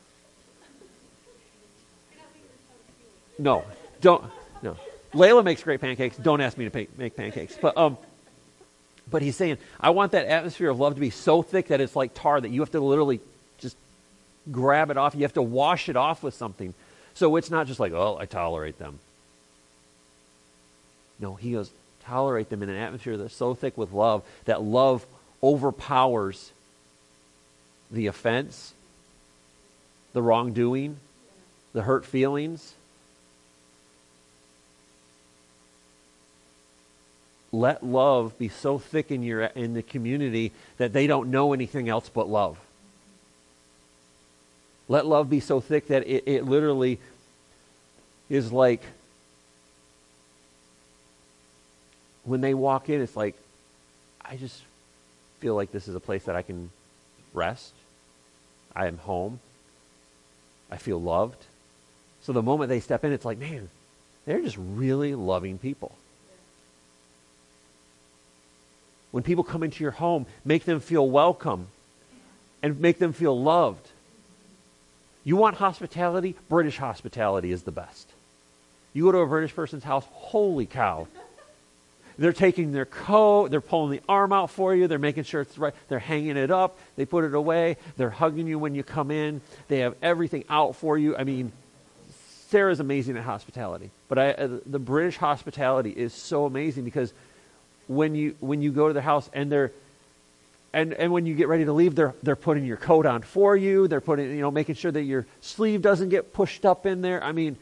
[3.39, 3.65] No,
[4.01, 4.25] don't.
[4.63, 4.77] No.
[5.15, 6.17] Layla makes great pancakes.
[6.17, 7.57] Don't ask me to pay, make pancakes.
[7.61, 7.99] But um,
[9.11, 11.95] but he's saying, I want that atmosphere of love to be so thick that it's
[11.95, 13.21] like tar that you have to literally
[13.59, 13.77] just
[14.51, 15.15] grab it off.
[15.15, 16.75] You have to wash it off with something.
[17.15, 18.99] So it's not just like, oh, I tolerate them.
[21.19, 21.71] No, he goes,
[22.05, 25.07] tolerate them in an atmosphere that's so thick with love that love
[25.43, 26.53] overpowers
[27.91, 28.73] the offense,
[30.15, 30.97] the wrongdoing,
[31.75, 32.75] the hurt feelings.
[37.53, 41.89] Let love be so thick in your in the community that they don't know anything
[41.89, 42.59] else but love.
[44.89, 46.99] Let love be so thick that it, it literally
[48.31, 48.83] is like
[52.25, 53.35] when they walk in, it's like,
[54.21, 54.63] I just
[55.41, 56.71] feel like this is a place that I can
[57.35, 57.73] rest.
[58.75, 59.41] I am home.
[60.71, 61.45] I feel loved.
[62.23, 63.69] So the moment they step in, it's like, man,
[64.25, 65.93] they're just really loving people.
[69.13, 71.69] When people come into your home, make them feel welcome
[72.63, 73.89] and make them feel loved.
[75.23, 76.35] You want hospitality?
[76.49, 78.09] British hospitality is the best.
[78.93, 81.07] You go to a British person's house, holy cow,
[82.19, 85.57] they're taking their coat, they're pulling the arm out for you, they're making sure it's
[85.57, 89.11] right, they're hanging it up, they put it away, they're hugging you when you come
[89.11, 91.17] in, they have everything out for you.
[91.17, 91.53] I mean,
[92.49, 97.13] Sarah's amazing at hospitality, but I, uh, the British hospitality is so amazing because
[97.95, 99.73] when you when you go to their house and they're
[100.73, 103.57] and and when you get ready to leave, they're they're putting your coat on for
[103.57, 103.89] you.
[103.89, 107.23] They're putting you know making sure that your sleeve doesn't get pushed up in there.
[107.23, 107.57] I mean,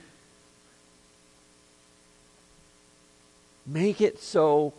[3.71, 4.75] Make it so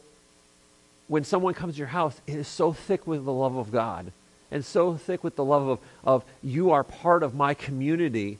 [1.07, 4.11] when someone comes to your house, it is so thick with the love of God
[4.51, 8.37] and so thick with the love of, of you are part of my community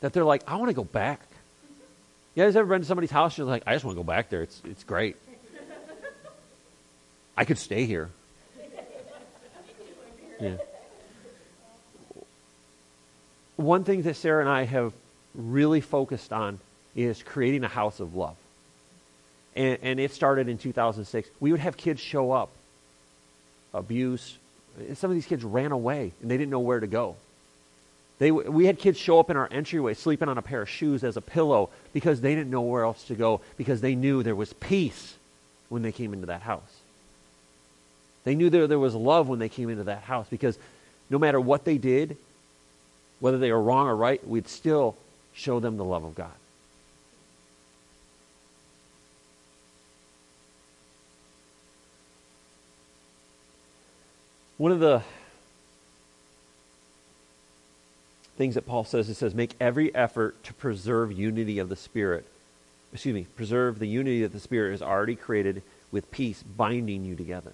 [0.00, 1.20] that they're like, I want to go back.
[2.34, 3.36] You guys ever been to somebody's house?
[3.36, 4.40] You're like, I just want to go back there.
[4.40, 5.16] It's, it's great.
[7.36, 8.10] I could stay here.
[10.40, 10.56] Yeah.
[13.54, 14.92] One thing that Sarah and I have
[15.36, 16.58] really focused on
[16.96, 18.34] is creating a house of love.
[19.54, 21.28] And, and it started in 2006.
[21.38, 22.50] We would have kids show up,
[23.72, 24.36] abuse.
[24.78, 27.16] And Some of these kids ran away and they didn't know where to go.
[28.18, 31.02] They, we had kids show up in our entryway sleeping on a pair of shoes
[31.02, 34.36] as a pillow because they didn't know where else to go because they knew there
[34.36, 35.16] was peace
[35.68, 36.81] when they came into that house.
[38.24, 40.58] They knew there, there was love when they came into that house because
[41.10, 42.16] no matter what they did,
[43.20, 44.96] whether they were wrong or right, we'd still
[45.32, 46.30] show them the love of God.
[54.58, 55.02] One of the
[58.36, 62.24] things that Paul says, it says, make every effort to preserve unity of the Spirit.
[62.92, 67.16] Excuse me, preserve the unity that the Spirit has already created with peace, binding you
[67.16, 67.52] together.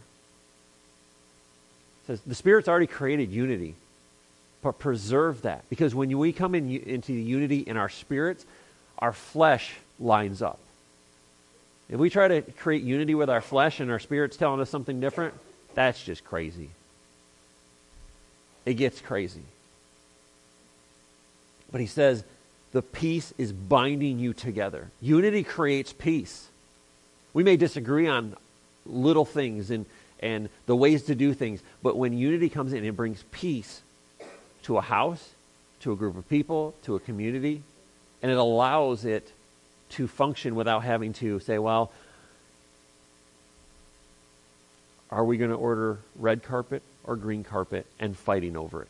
[2.09, 3.75] Says the Spirit's already created unity,
[4.62, 5.62] but preserve that.
[5.68, 8.47] Because when we come in, into the unity in our spirits,
[8.99, 10.59] our flesh lines up.
[11.90, 15.01] If we try to create unity with our flesh and our spirit's telling us something
[15.01, 15.35] different,
[15.75, 16.71] that's just crazy.
[18.64, 19.44] It gets crazy.
[21.71, 22.25] But he says,
[22.73, 24.90] the peace is binding you together.
[25.03, 26.49] Unity creates peace.
[27.35, 28.35] We may disagree on
[28.87, 29.85] little things and,
[30.20, 33.83] and the ways to do things, but when unity comes in, it brings peace
[34.62, 35.31] to a house,
[35.81, 37.62] to a group of people, to a community,
[38.22, 39.33] and it allows it
[39.90, 41.92] to function without having to say, well,
[45.11, 48.88] are we going to order red carpet or green carpet and fighting over it?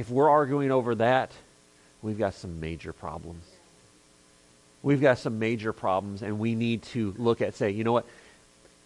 [0.00, 1.30] if we're arguing over that,
[2.00, 3.44] we've got some major problems.
[4.82, 8.06] We've got some major problems, and we need to look at, say, you know what?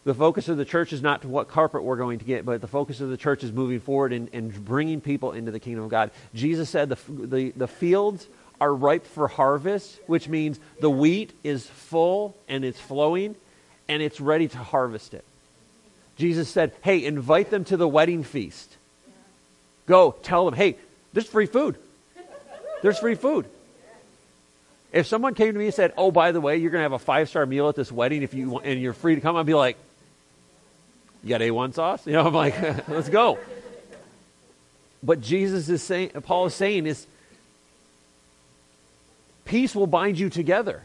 [0.04, 2.60] The focus of the church is not to what carpet we're going to get, but
[2.60, 5.84] the focus of the church is moving forward and, and bringing people into the kingdom
[5.84, 6.10] of God.
[6.34, 8.26] Jesus said the, the, the fields
[8.60, 13.34] are ripe for harvest, which means the wheat is full and it's flowing
[13.88, 15.24] and it's ready to harvest it.
[16.16, 18.76] Jesus said, hey, invite them to the wedding feast.
[19.86, 20.76] Go, tell them, hey,
[21.12, 21.76] there's free food.
[22.82, 23.46] There's free food.
[24.94, 26.92] If someone came to me and said, "Oh, by the way, you're going to have
[26.92, 29.44] a five star meal at this wedding if you and you're free to come," I'd
[29.44, 29.76] be like,
[31.22, 33.38] "You got A1 sauce?" You know, I'm like, "Let's go."
[35.04, 37.06] But Jesus is saying, Paul is saying, is
[39.44, 40.82] peace will bind you together.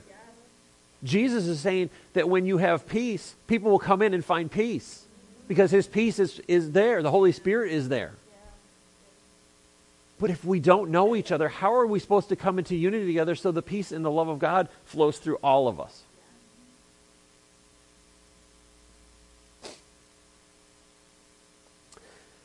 [1.04, 5.06] Jesus is saying that when you have peace, people will come in and find peace
[5.48, 7.02] because his peace is, is there.
[7.02, 8.12] The Holy Spirit is there.
[10.20, 13.06] But if we don't know each other, how are we supposed to come into unity
[13.06, 16.04] together so the peace and the love of God flows through all of us?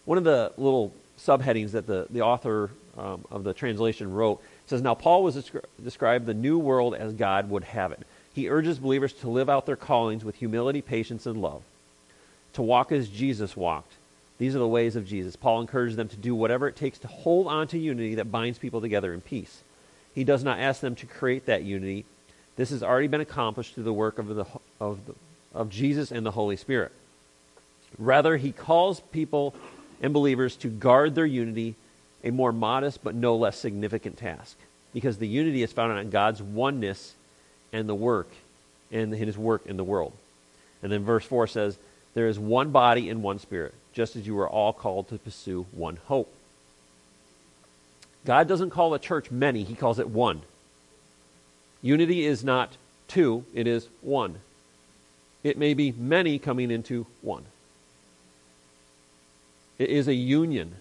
[0.04, 4.80] One of the little subheadings that the, the author um, of the translation wrote says,
[4.80, 8.06] Now Paul was descri- described the new world as God would have it.
[8.32, 11.62] He urges believers to live out their callings with humility, patience, and love,
[12.52, 13.92] to walk as Jesus walked
[14.38, 15.36] these are the ways of Jesus.
[15.36, 18.58] Paul encourages them to do whatever it takes to hold on to unity that binds
[18.58, 19.62] people together in peace.
[20.14, 22.04] He does not ask them to create that unity.
[22.56, 24.46] This has already been accomplished through the work of, the,
[24.80, 25.14] of, the,
[25.54, 26.92] of Jesus and the Holy Spirit.
[27.96, 29.54] Rather, he calls people
[30.00, 31.76] and believers to guard their unity,
[32.24, 34.56] a more modest but no less significant task,
[34.92, 37.14] because the unity is founded on God's oneness
[37.72, 38.28] and the work
[38.90, 40.12] and his work in the world.
[40.82, 41.78] And then verse 4 says,
[42.14, 45.66] There is one body and one spirit just as you are all called to pursue
[45.72, 46.32] one hope.
[48.26, 50.42] God doesn't call a church many, he calls it one.
[51.80, 52.76] Unity is not
[53.08, 54.40] two, it is one.
[55.42, 57.44] It may be many coming into one.
[59.78, 60.74] It is a union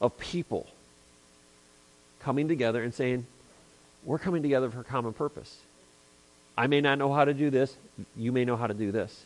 [0.00, 0.66] of people
[2.20, 3.26] coming together and saying,
[4.04, 5.58] We're coming together for a common purpose.
[6.56, 7.76] I may not know how to do this,
[8.16, 9.24] you may know how to do this.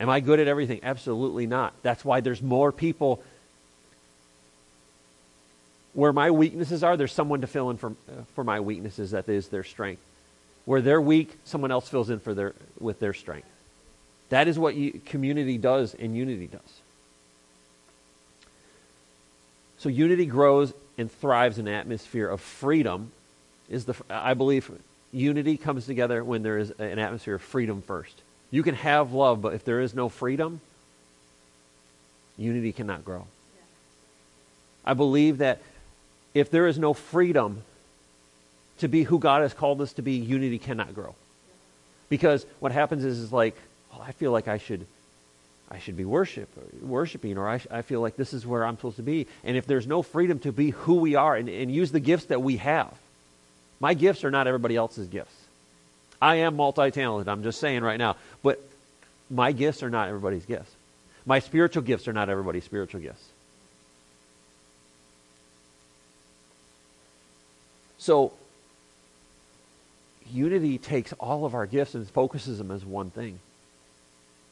[0.00, 0.80] Am I good at everything?
[0.82, 1.74] Absolutely not.
[1.82, 3.22] That's why there's more people.
[5.92, 9.28] Where my weaknesses are, there's someone to fill in for, uh, for my weaknesses that
[9.28, 10.02] is their strength.
[10.64, 13.48] Where they're weak, someone else fills in for their, with their strength.
[14.30, 16.80] That is what you, community does and unity does.
[19.78, 23.12] So unity grows and thrives in an atmosphere of freedom.
[23.68, 24.70] Is the I believe
[25.12, 28.20] unity comes together when there is an atmosphere of freedom first.
[28.50, 30.60] You can have love, but if there is no freedom,
[32.36, 33.26] unity cannot grow.
[34.84, 35.60] I believe that
[36.34, 37.62] if there is no freedom
[38.78, 41.14] to be who God has called us to be, unity cannot grow.
[42.08, 43.54] Because what happens is, is like,
[43.94, 44.86] oh, I feel like I should,
[45.70, 46.48] I should be worship,
[46.82, 49.26] worshiping, or I, I feel like this is where I'm supposed to be.
[49.44, 52.26] And if there's no freedom to be who we are and, and use the gifts
[52.26, 52.92] that we have,
[53.78, 55.34] my gifts are not everybody else's gifts.
[56.20, 58.16] I am multi talented, I'm just saying right now.
[58.42, 58.60] But
[59.30, 60.70] my gifts are not everybody's gifts.
[61.24, 63.24] My spiritual gifts are not everybody's spiritual gifts.
[67.98, 68.32] So,
[70.30, 73.38] unity takes all of our gifts and focuses them as one thing.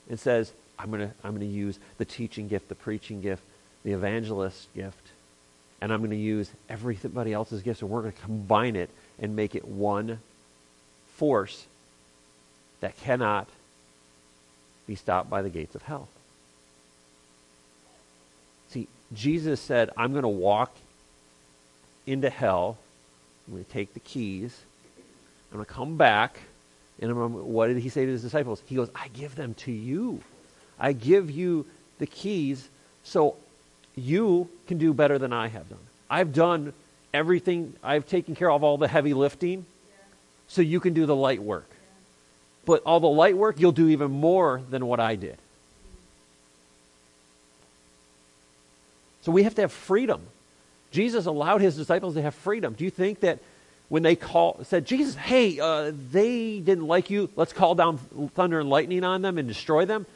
[0.09, 3.43] It says, I'm going to I'm going to use the teaching gift, the preaching gift,
[3.85, 5.09] the evangelist gift,
[5.81, 9.35] and I'm going to use everybody else's gifts, and we're going to combine it and
[9.35, 10.21] make it one
[11.19, 11.67] force
[12.81, 13.49] that cannot
[14.87, 16.09] be stopped by the gates of hell.
[18.71, 20.73] See, Jesus said, I'm going to walk
[22.07, 22.79] into hell.
[23.47, 24.57] I'm going to take the keys.
[25.51, 26.39] I'm going to come back.
[27.01, 28.63] And I'm, what did he say to his disciples?
[28.67, 30.21] He goes, I give them to you.
[30.79, 31.67] I give you
[31.99, 32.69] the keys
[33.03, 33.37] so
[33.97, 35.79] you can do better than I have done.
[36.09, 36.73] I've done
[37.13, 39.67] everything, I've taken care of all the heavy lifting,
[40.49, 41.69] so you can do the light work.
[42.65, 45.39] But all the light work, you'll do even more than what I did.
[49.23, 50.23] So we have to have freedom.
[50.91, 52.75] Jesus allowed his disciples to have freedom.
[52.75, 53.41] Do you think that
[53.89, 57.99] when they call, said, Jesus, hey, uh, they didn't like you, let's call down
[58.35, 60.07] thunder and lightning on them and destroy them?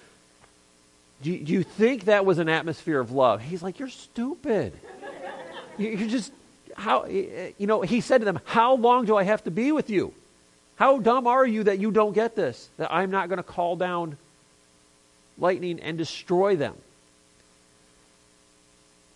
[1.23, 3.41] Do you, do you think that was an atmosphere of love?
[3.41, 4.73] He's like, You're stupid.
[5.79, 6.33] You're just,
[6.75, 9.89] how, you know, he said to them, How long do I have to be with
[9.89, 10.13] you?
[10.83, 12.69] How dumb are you that you don't get this?
[12.77, 14.17] That I'm not going to call down
[15.39, 16.75] lightning and destroy them.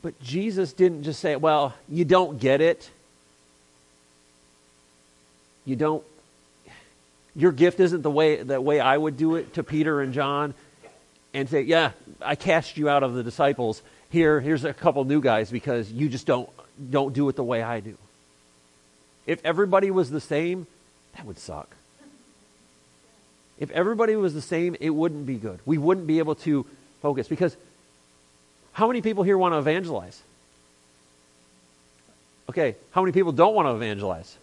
[0.00, 2.88] But Jesus didn't just say, Well, you don't get it.
[5.64, 6.04] You don't,
[7.34, 10.54] your gift isn't the way, the way I would do it to Peter and John
[11.34, 11.90] and say, yeah,
[12.22, 13.82] I cast you out of the disciples.
[14.10, 16.48] Here, here's a couple new guys because you just don't,
[16.92, 17.98] don't do it the way I do.
[19.26, 20.68] If everybody was the same,
[21.16, 21.74] that would suck.
[23.58, 25.60] If everybody was the same, it wouldn't be good.
[25.64, 26.66] We wouldn't be able to
[27.00, 27.56] focus because
[28.72, 30.20] how many people here want to evangelize?
[32.50, 34.36] Okay, how many people don't want to evangelize?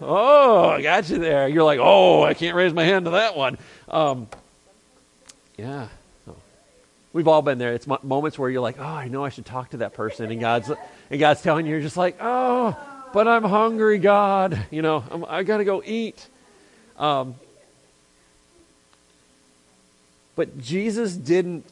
[0.00, 1.48] Oh, I got you there.
[1.48, 3.58] You're like, oh, I can't raise my hand to that one.
[3.88, 4.28] Um,
[5.56, 5.88] yeah.
[7.12, 7.74] We've all been there.
[7.74, 10.40] It's moments where you're like, oh, I know I should talk to that person, and
[10.40, 10.70] God's
[11.10, 12.76] and God's telling you, you're just like, oh,
[13.14, 14.66] but I'm hungry, God.
[14.72, 16.26] You know, I'm, I got to go eat.
[16.98, 17.36] Um,
[20.34, 21.64] but Jesus didn't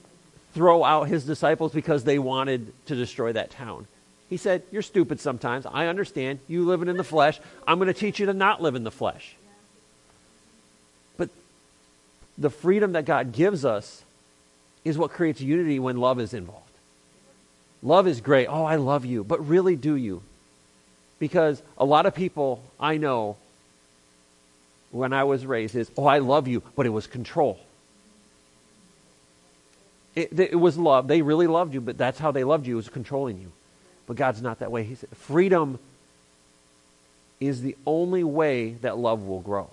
[0.54, 3.88] throw out his disciples because they wanted to destroy that town.
[4.30, 5.66] He said, You're stupid sometimes.
[5.66, 6.38] I understand.
[6.46, 7.40] You living in the flesh.
[7.66, 9.34] I'm going to teach you to not live in the flesh
[11.16, 11.28] But
[12.38, 14.04] the freedom that God gives us
[14.84, 16.62] is what creates unity when love is involved.
[17.82, 18.46] Love is great.
[18.46, 19.24] Oh, I love you.
[19.24, 20.22] But really, do you?
[21.22, 23.36] Because a lot of people I know
[24.90, 27.60] when I was raised is, oh, I love you, but it was control.
[30.16, 31.06] It, it was love.
[31.06, 33.52] They really loved you, but that's how they loved you, was controlling you.
[34.08, 34.82] But God's not that way.
[34.82, 35.78] He said, freedom
[37.38, 39.70] is the only way that love will grow.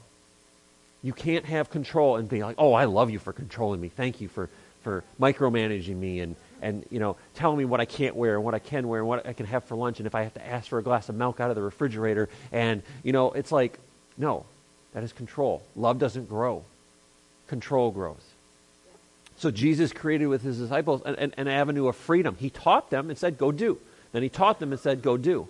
[1.01, 3.89] You can't have control and be like, oh, I love you for controlling me.
[3.89, 4.51] Thank you for,
[4.83, 8.53] for micromanaging me and, and, you know, telling me what I can't wear and what
[8.53, 10.45] I can wear and what I can have for lunch and if I have to
[10.45, 12.29] ask for a glass of milk out of the refrigerator.
[12.51, 13.79] And, you know, it's like,
[14.17, 14.45] no,
[14.93, 15.63] that is control.
[15.75, 16.63] Love doesn't grow.
[17.47, 18.21] Control grows.
[19.37, 22.35] So Jesus created with his disciples an, an, an avenue of freedom.
[22.39, 23.79] He taught them and said, go do.
[24.11, 25.47] Then he taught them and said, go do.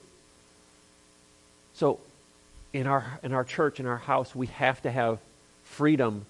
[1.74, 2.00] So
[2.72, 5.20] in our, in our church, in our house, we have to have
[5.64, 6.26] freedom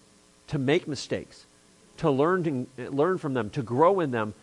[0.48, 1.46] to make mistakes,
[1.98, 4.34] to learn, to learn from them, to grow in them.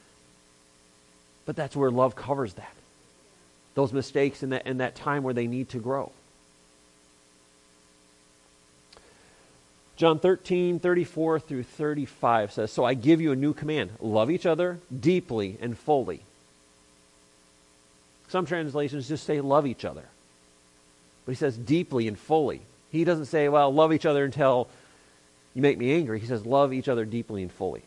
[1.47, 2.72] But that's where love covers that.
[3.74, 6.12] Those mistakes in that, in that time where they need to grow.
[9.97, 14.44] John 13, 34 through 35 says, So I give you a new command love each
[14.44, 16.20] other deeply and fully.
[18.28, 20.05] Some translations just say love each other.
[21.24, 22.61] But he says deeply and fully.
[22.90, 24.68] He doesn't say, well, love each other until
[25.57, 26.20] you make me angry.
[26.20, 27.82] He says, Love each other deeply and fully.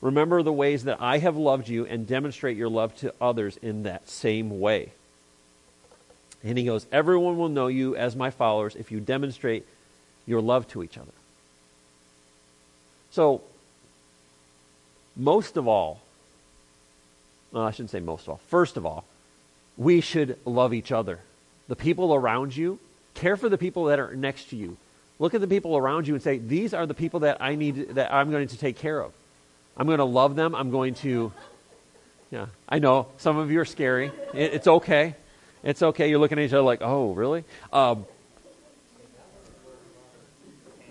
[0.00, 3.82] Remember the ways that I have loved you and demonstrate your love to others in
[3.82, 4.92] that same way.
[6.44, 9.66] And he goes, Everyone will know you as my followers if you demonstrate
[10.26, 11.10] your love to each other.
[13.10, 13.42] So,
[15.16, 16.00] most of all,
[17.50, 19.04] well, I shouldn't say most of all, first of all,
[19.76, 21.20] we should love each other.
[21.66, 22.78] The people around you,
[23.14, 24.76] care for the people that are next to you.
[25.18, 27.94] Look at the people around you and say, these are the people that I need,
[27.96, 29.12] that I'm going to take care of.
[29.78, 30.54] I'm going to love them.
[30.54, 31.32] I'm going to,
[32.30, 34.10] yeah, I know some of you are scary.
[34.34, 35.14] It, it's okay.
[35.62, 36.10] It's okay.
[36.10, 37.44] You're looking at each other like, oh, really?
[37.72, 38.04] Um,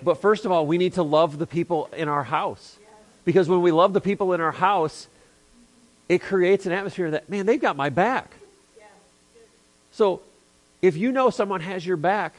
[0.01, 2.77] but first of all, we need to love the people in our house.
[3.25, 5.07] Because when we love the people in our house,
[6.07, 8.31] it creates an atmosphere that, man, they've got my back.
[9.91, 10.21] So
[10.81, 12.35] if you know someone has your back,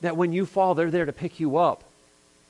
[0.00, 1.84] that when you fall, they're there to pick you up.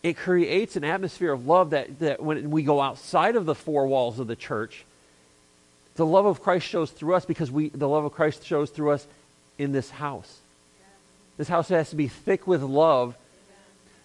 [0.05, 3.87] It creates an atmosphere of love that, that when we go outside of the four
[3.87, 4.85] walls of the church,
[5.97, 8.91] the love of Christ shows through us because we, the love of Christ shows through
[8.91, 9.07] us
[9.57, 10.41] in this house.
[11.39, 13.17] This house has to be thick with love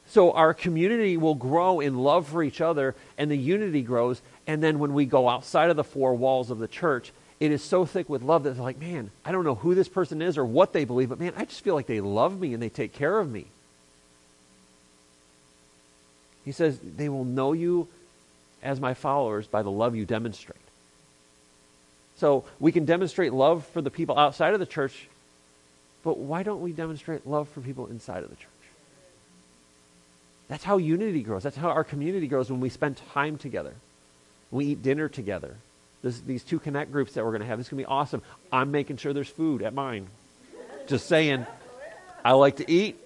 [0.08, 4.22] so our community will grow in love for each other and the unity grows.
[4.48, 7.62] And then when we go outside of the four walls of the church, it is
[7.62, 10.38] so thick with love that it's like, man, I don't know who this person is
[10.38, 12.70] or what they believe, but man, I just feel like they love me and they
[12.70, 13.48] take care of me.
[16.50, 17.88] He says, they will know you
[18.64, 20.58] as my followers by the love you demonstrate.
[22.18, 25.08] So we can demonstrate love for the people outside of the church,
[26.04, 28.48] but why don't we demonstrate love for people inside of the church?
[30.48, 31.44] That's how unity grows.
[31.44, 33.76] That's how our community grows when we spend time together.
[34.50, 35.56] We eat dinner together.
[36.02, 38.24] This, these two connect groups that we're going to have, is going to be awesome.
[38.52, 40.08] I'm making sure there's food at mine.
[40.88, 41.46] Just saying.
[42.26, 43.00] I like to eat.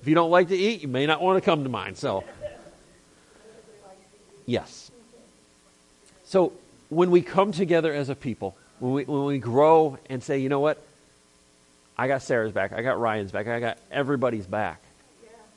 [0.00, 1.94] If you don't like to eat, you may not want to come to mine.
[1.94, 2.24] So,
[4.46, 4.90] yes.
[6.24, 6.52] So,
[6.88, 10.48] when we come together as a people, when we, when we grow and say, you
[10.48, 10.82] know what?
[11.96, 12.72] I got Sarah's back.
[12.72, 13.48] I got Ryan's back.
[13.48, 14.80] I got everybody's back.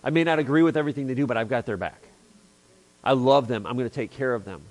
[0.04, 2.02] I may not agree with everything they do, but I've got their back.
[3.04, 3.68] I love them.
[3.68, 4.62] I'm going to take care of them.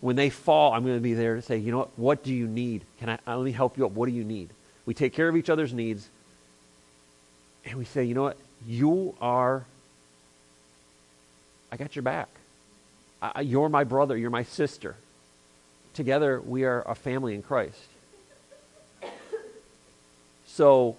[0.00, 1.98] When they fall, I'm going to be there to say, you know what?
[1.98, 2.82] What do you need?
[3.00, 3.92] Can I, let me help you up?
[3.92, 4.50] What do you need?
[4.86, 6.08] We take care of each other's needs.
[7.66, 8.36] And we say, you know what?
[8.66, 9.64] You are,
[11.72, 12.28] I got your back.
[13.22, 14.16] I, you're my brother.
[14.16, 14.96] You're my sister.
[15.94, 17.78] Together, we are a family in Christ.
[20.46, 20.96] So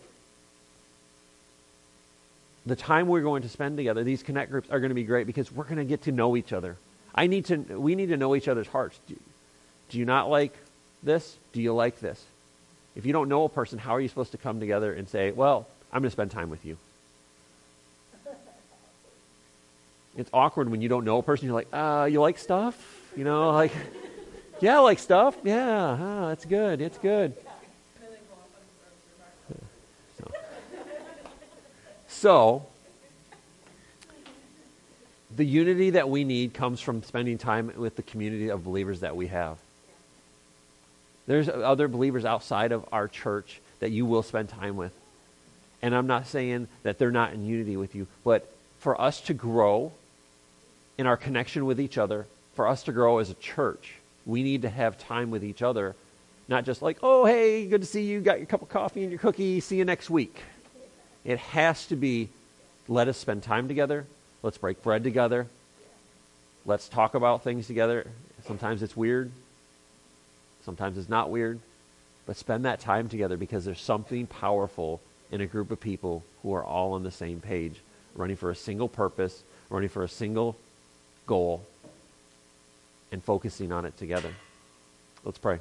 [2.66, 5.28] the time we're going to spend together, these connect groups are going to be great
[5.28, 6.78] because we're going to get to know each other.
[7.14, 9.00] I need to, we need to know each other's hearts.
[9.08, 9.16] Do,
[9.90, 10.54] do you not like
[11.04, 11.38] this?
[11.54, 12.22] Do you like this?
[12.96, 15.32] If you don't know a person, how are you supposed to come together and say,
[15.32, 16.76] well, I'm going to spend time with you?
[20.18, 21.46] It's awkward when you don't know a person.
[21.46, 22.76] You're like, uh, you like stuff?
[23.16, 23.72] You know, like,
[24.60, 25.38] yeah, I like stuff.
[25.46, 26.82] Yeah, oh, that's good.
[26.82, 27.34] It's good.
[32.10, 32.66] So,
[35.34, 39.16] the unity that we need comes from spending time with the community of believers that
[39.16, 39.60] we have.
[41.26, 44.92] There's other believers outside of our church that you will spend time with.
[45.86, 49.36] And I'm not saying that they're not in unity with you, but for us to
[49.36, 49.92] grow
[50.98, 52.26] in our connection with each other,
[52.56, 53.94] for us to grow as a church,
[54.26, 55.96] we need to have time with each other.
[56.48, 59.12] Not just like, oh, hey, good to see you, got your cup of coffee and
[59.12, 60.42] your cookie, see you next week.
[61.24, 62.30] It has to be
[62.88, 64.08] let us spend time together.
[64.42, 65.46] Let's break bread together.
[66.66, 68.08] Let's talk about things together.
[68.48, 69.30] Sometimes it's weird.
[70.64, 71.60] Sometimes it's not weird.
[72.26, 75.00] But spend that time together because there's something powerful
[75.36, 77.82] in a group of people who are all on the same page,
[78.16, 80.56] running for a single purpose, running for a single
[81.28, 81.66] goal,
[83.12, 84.34] and focusing on it together.
[85.26, 85.60] Let's pray.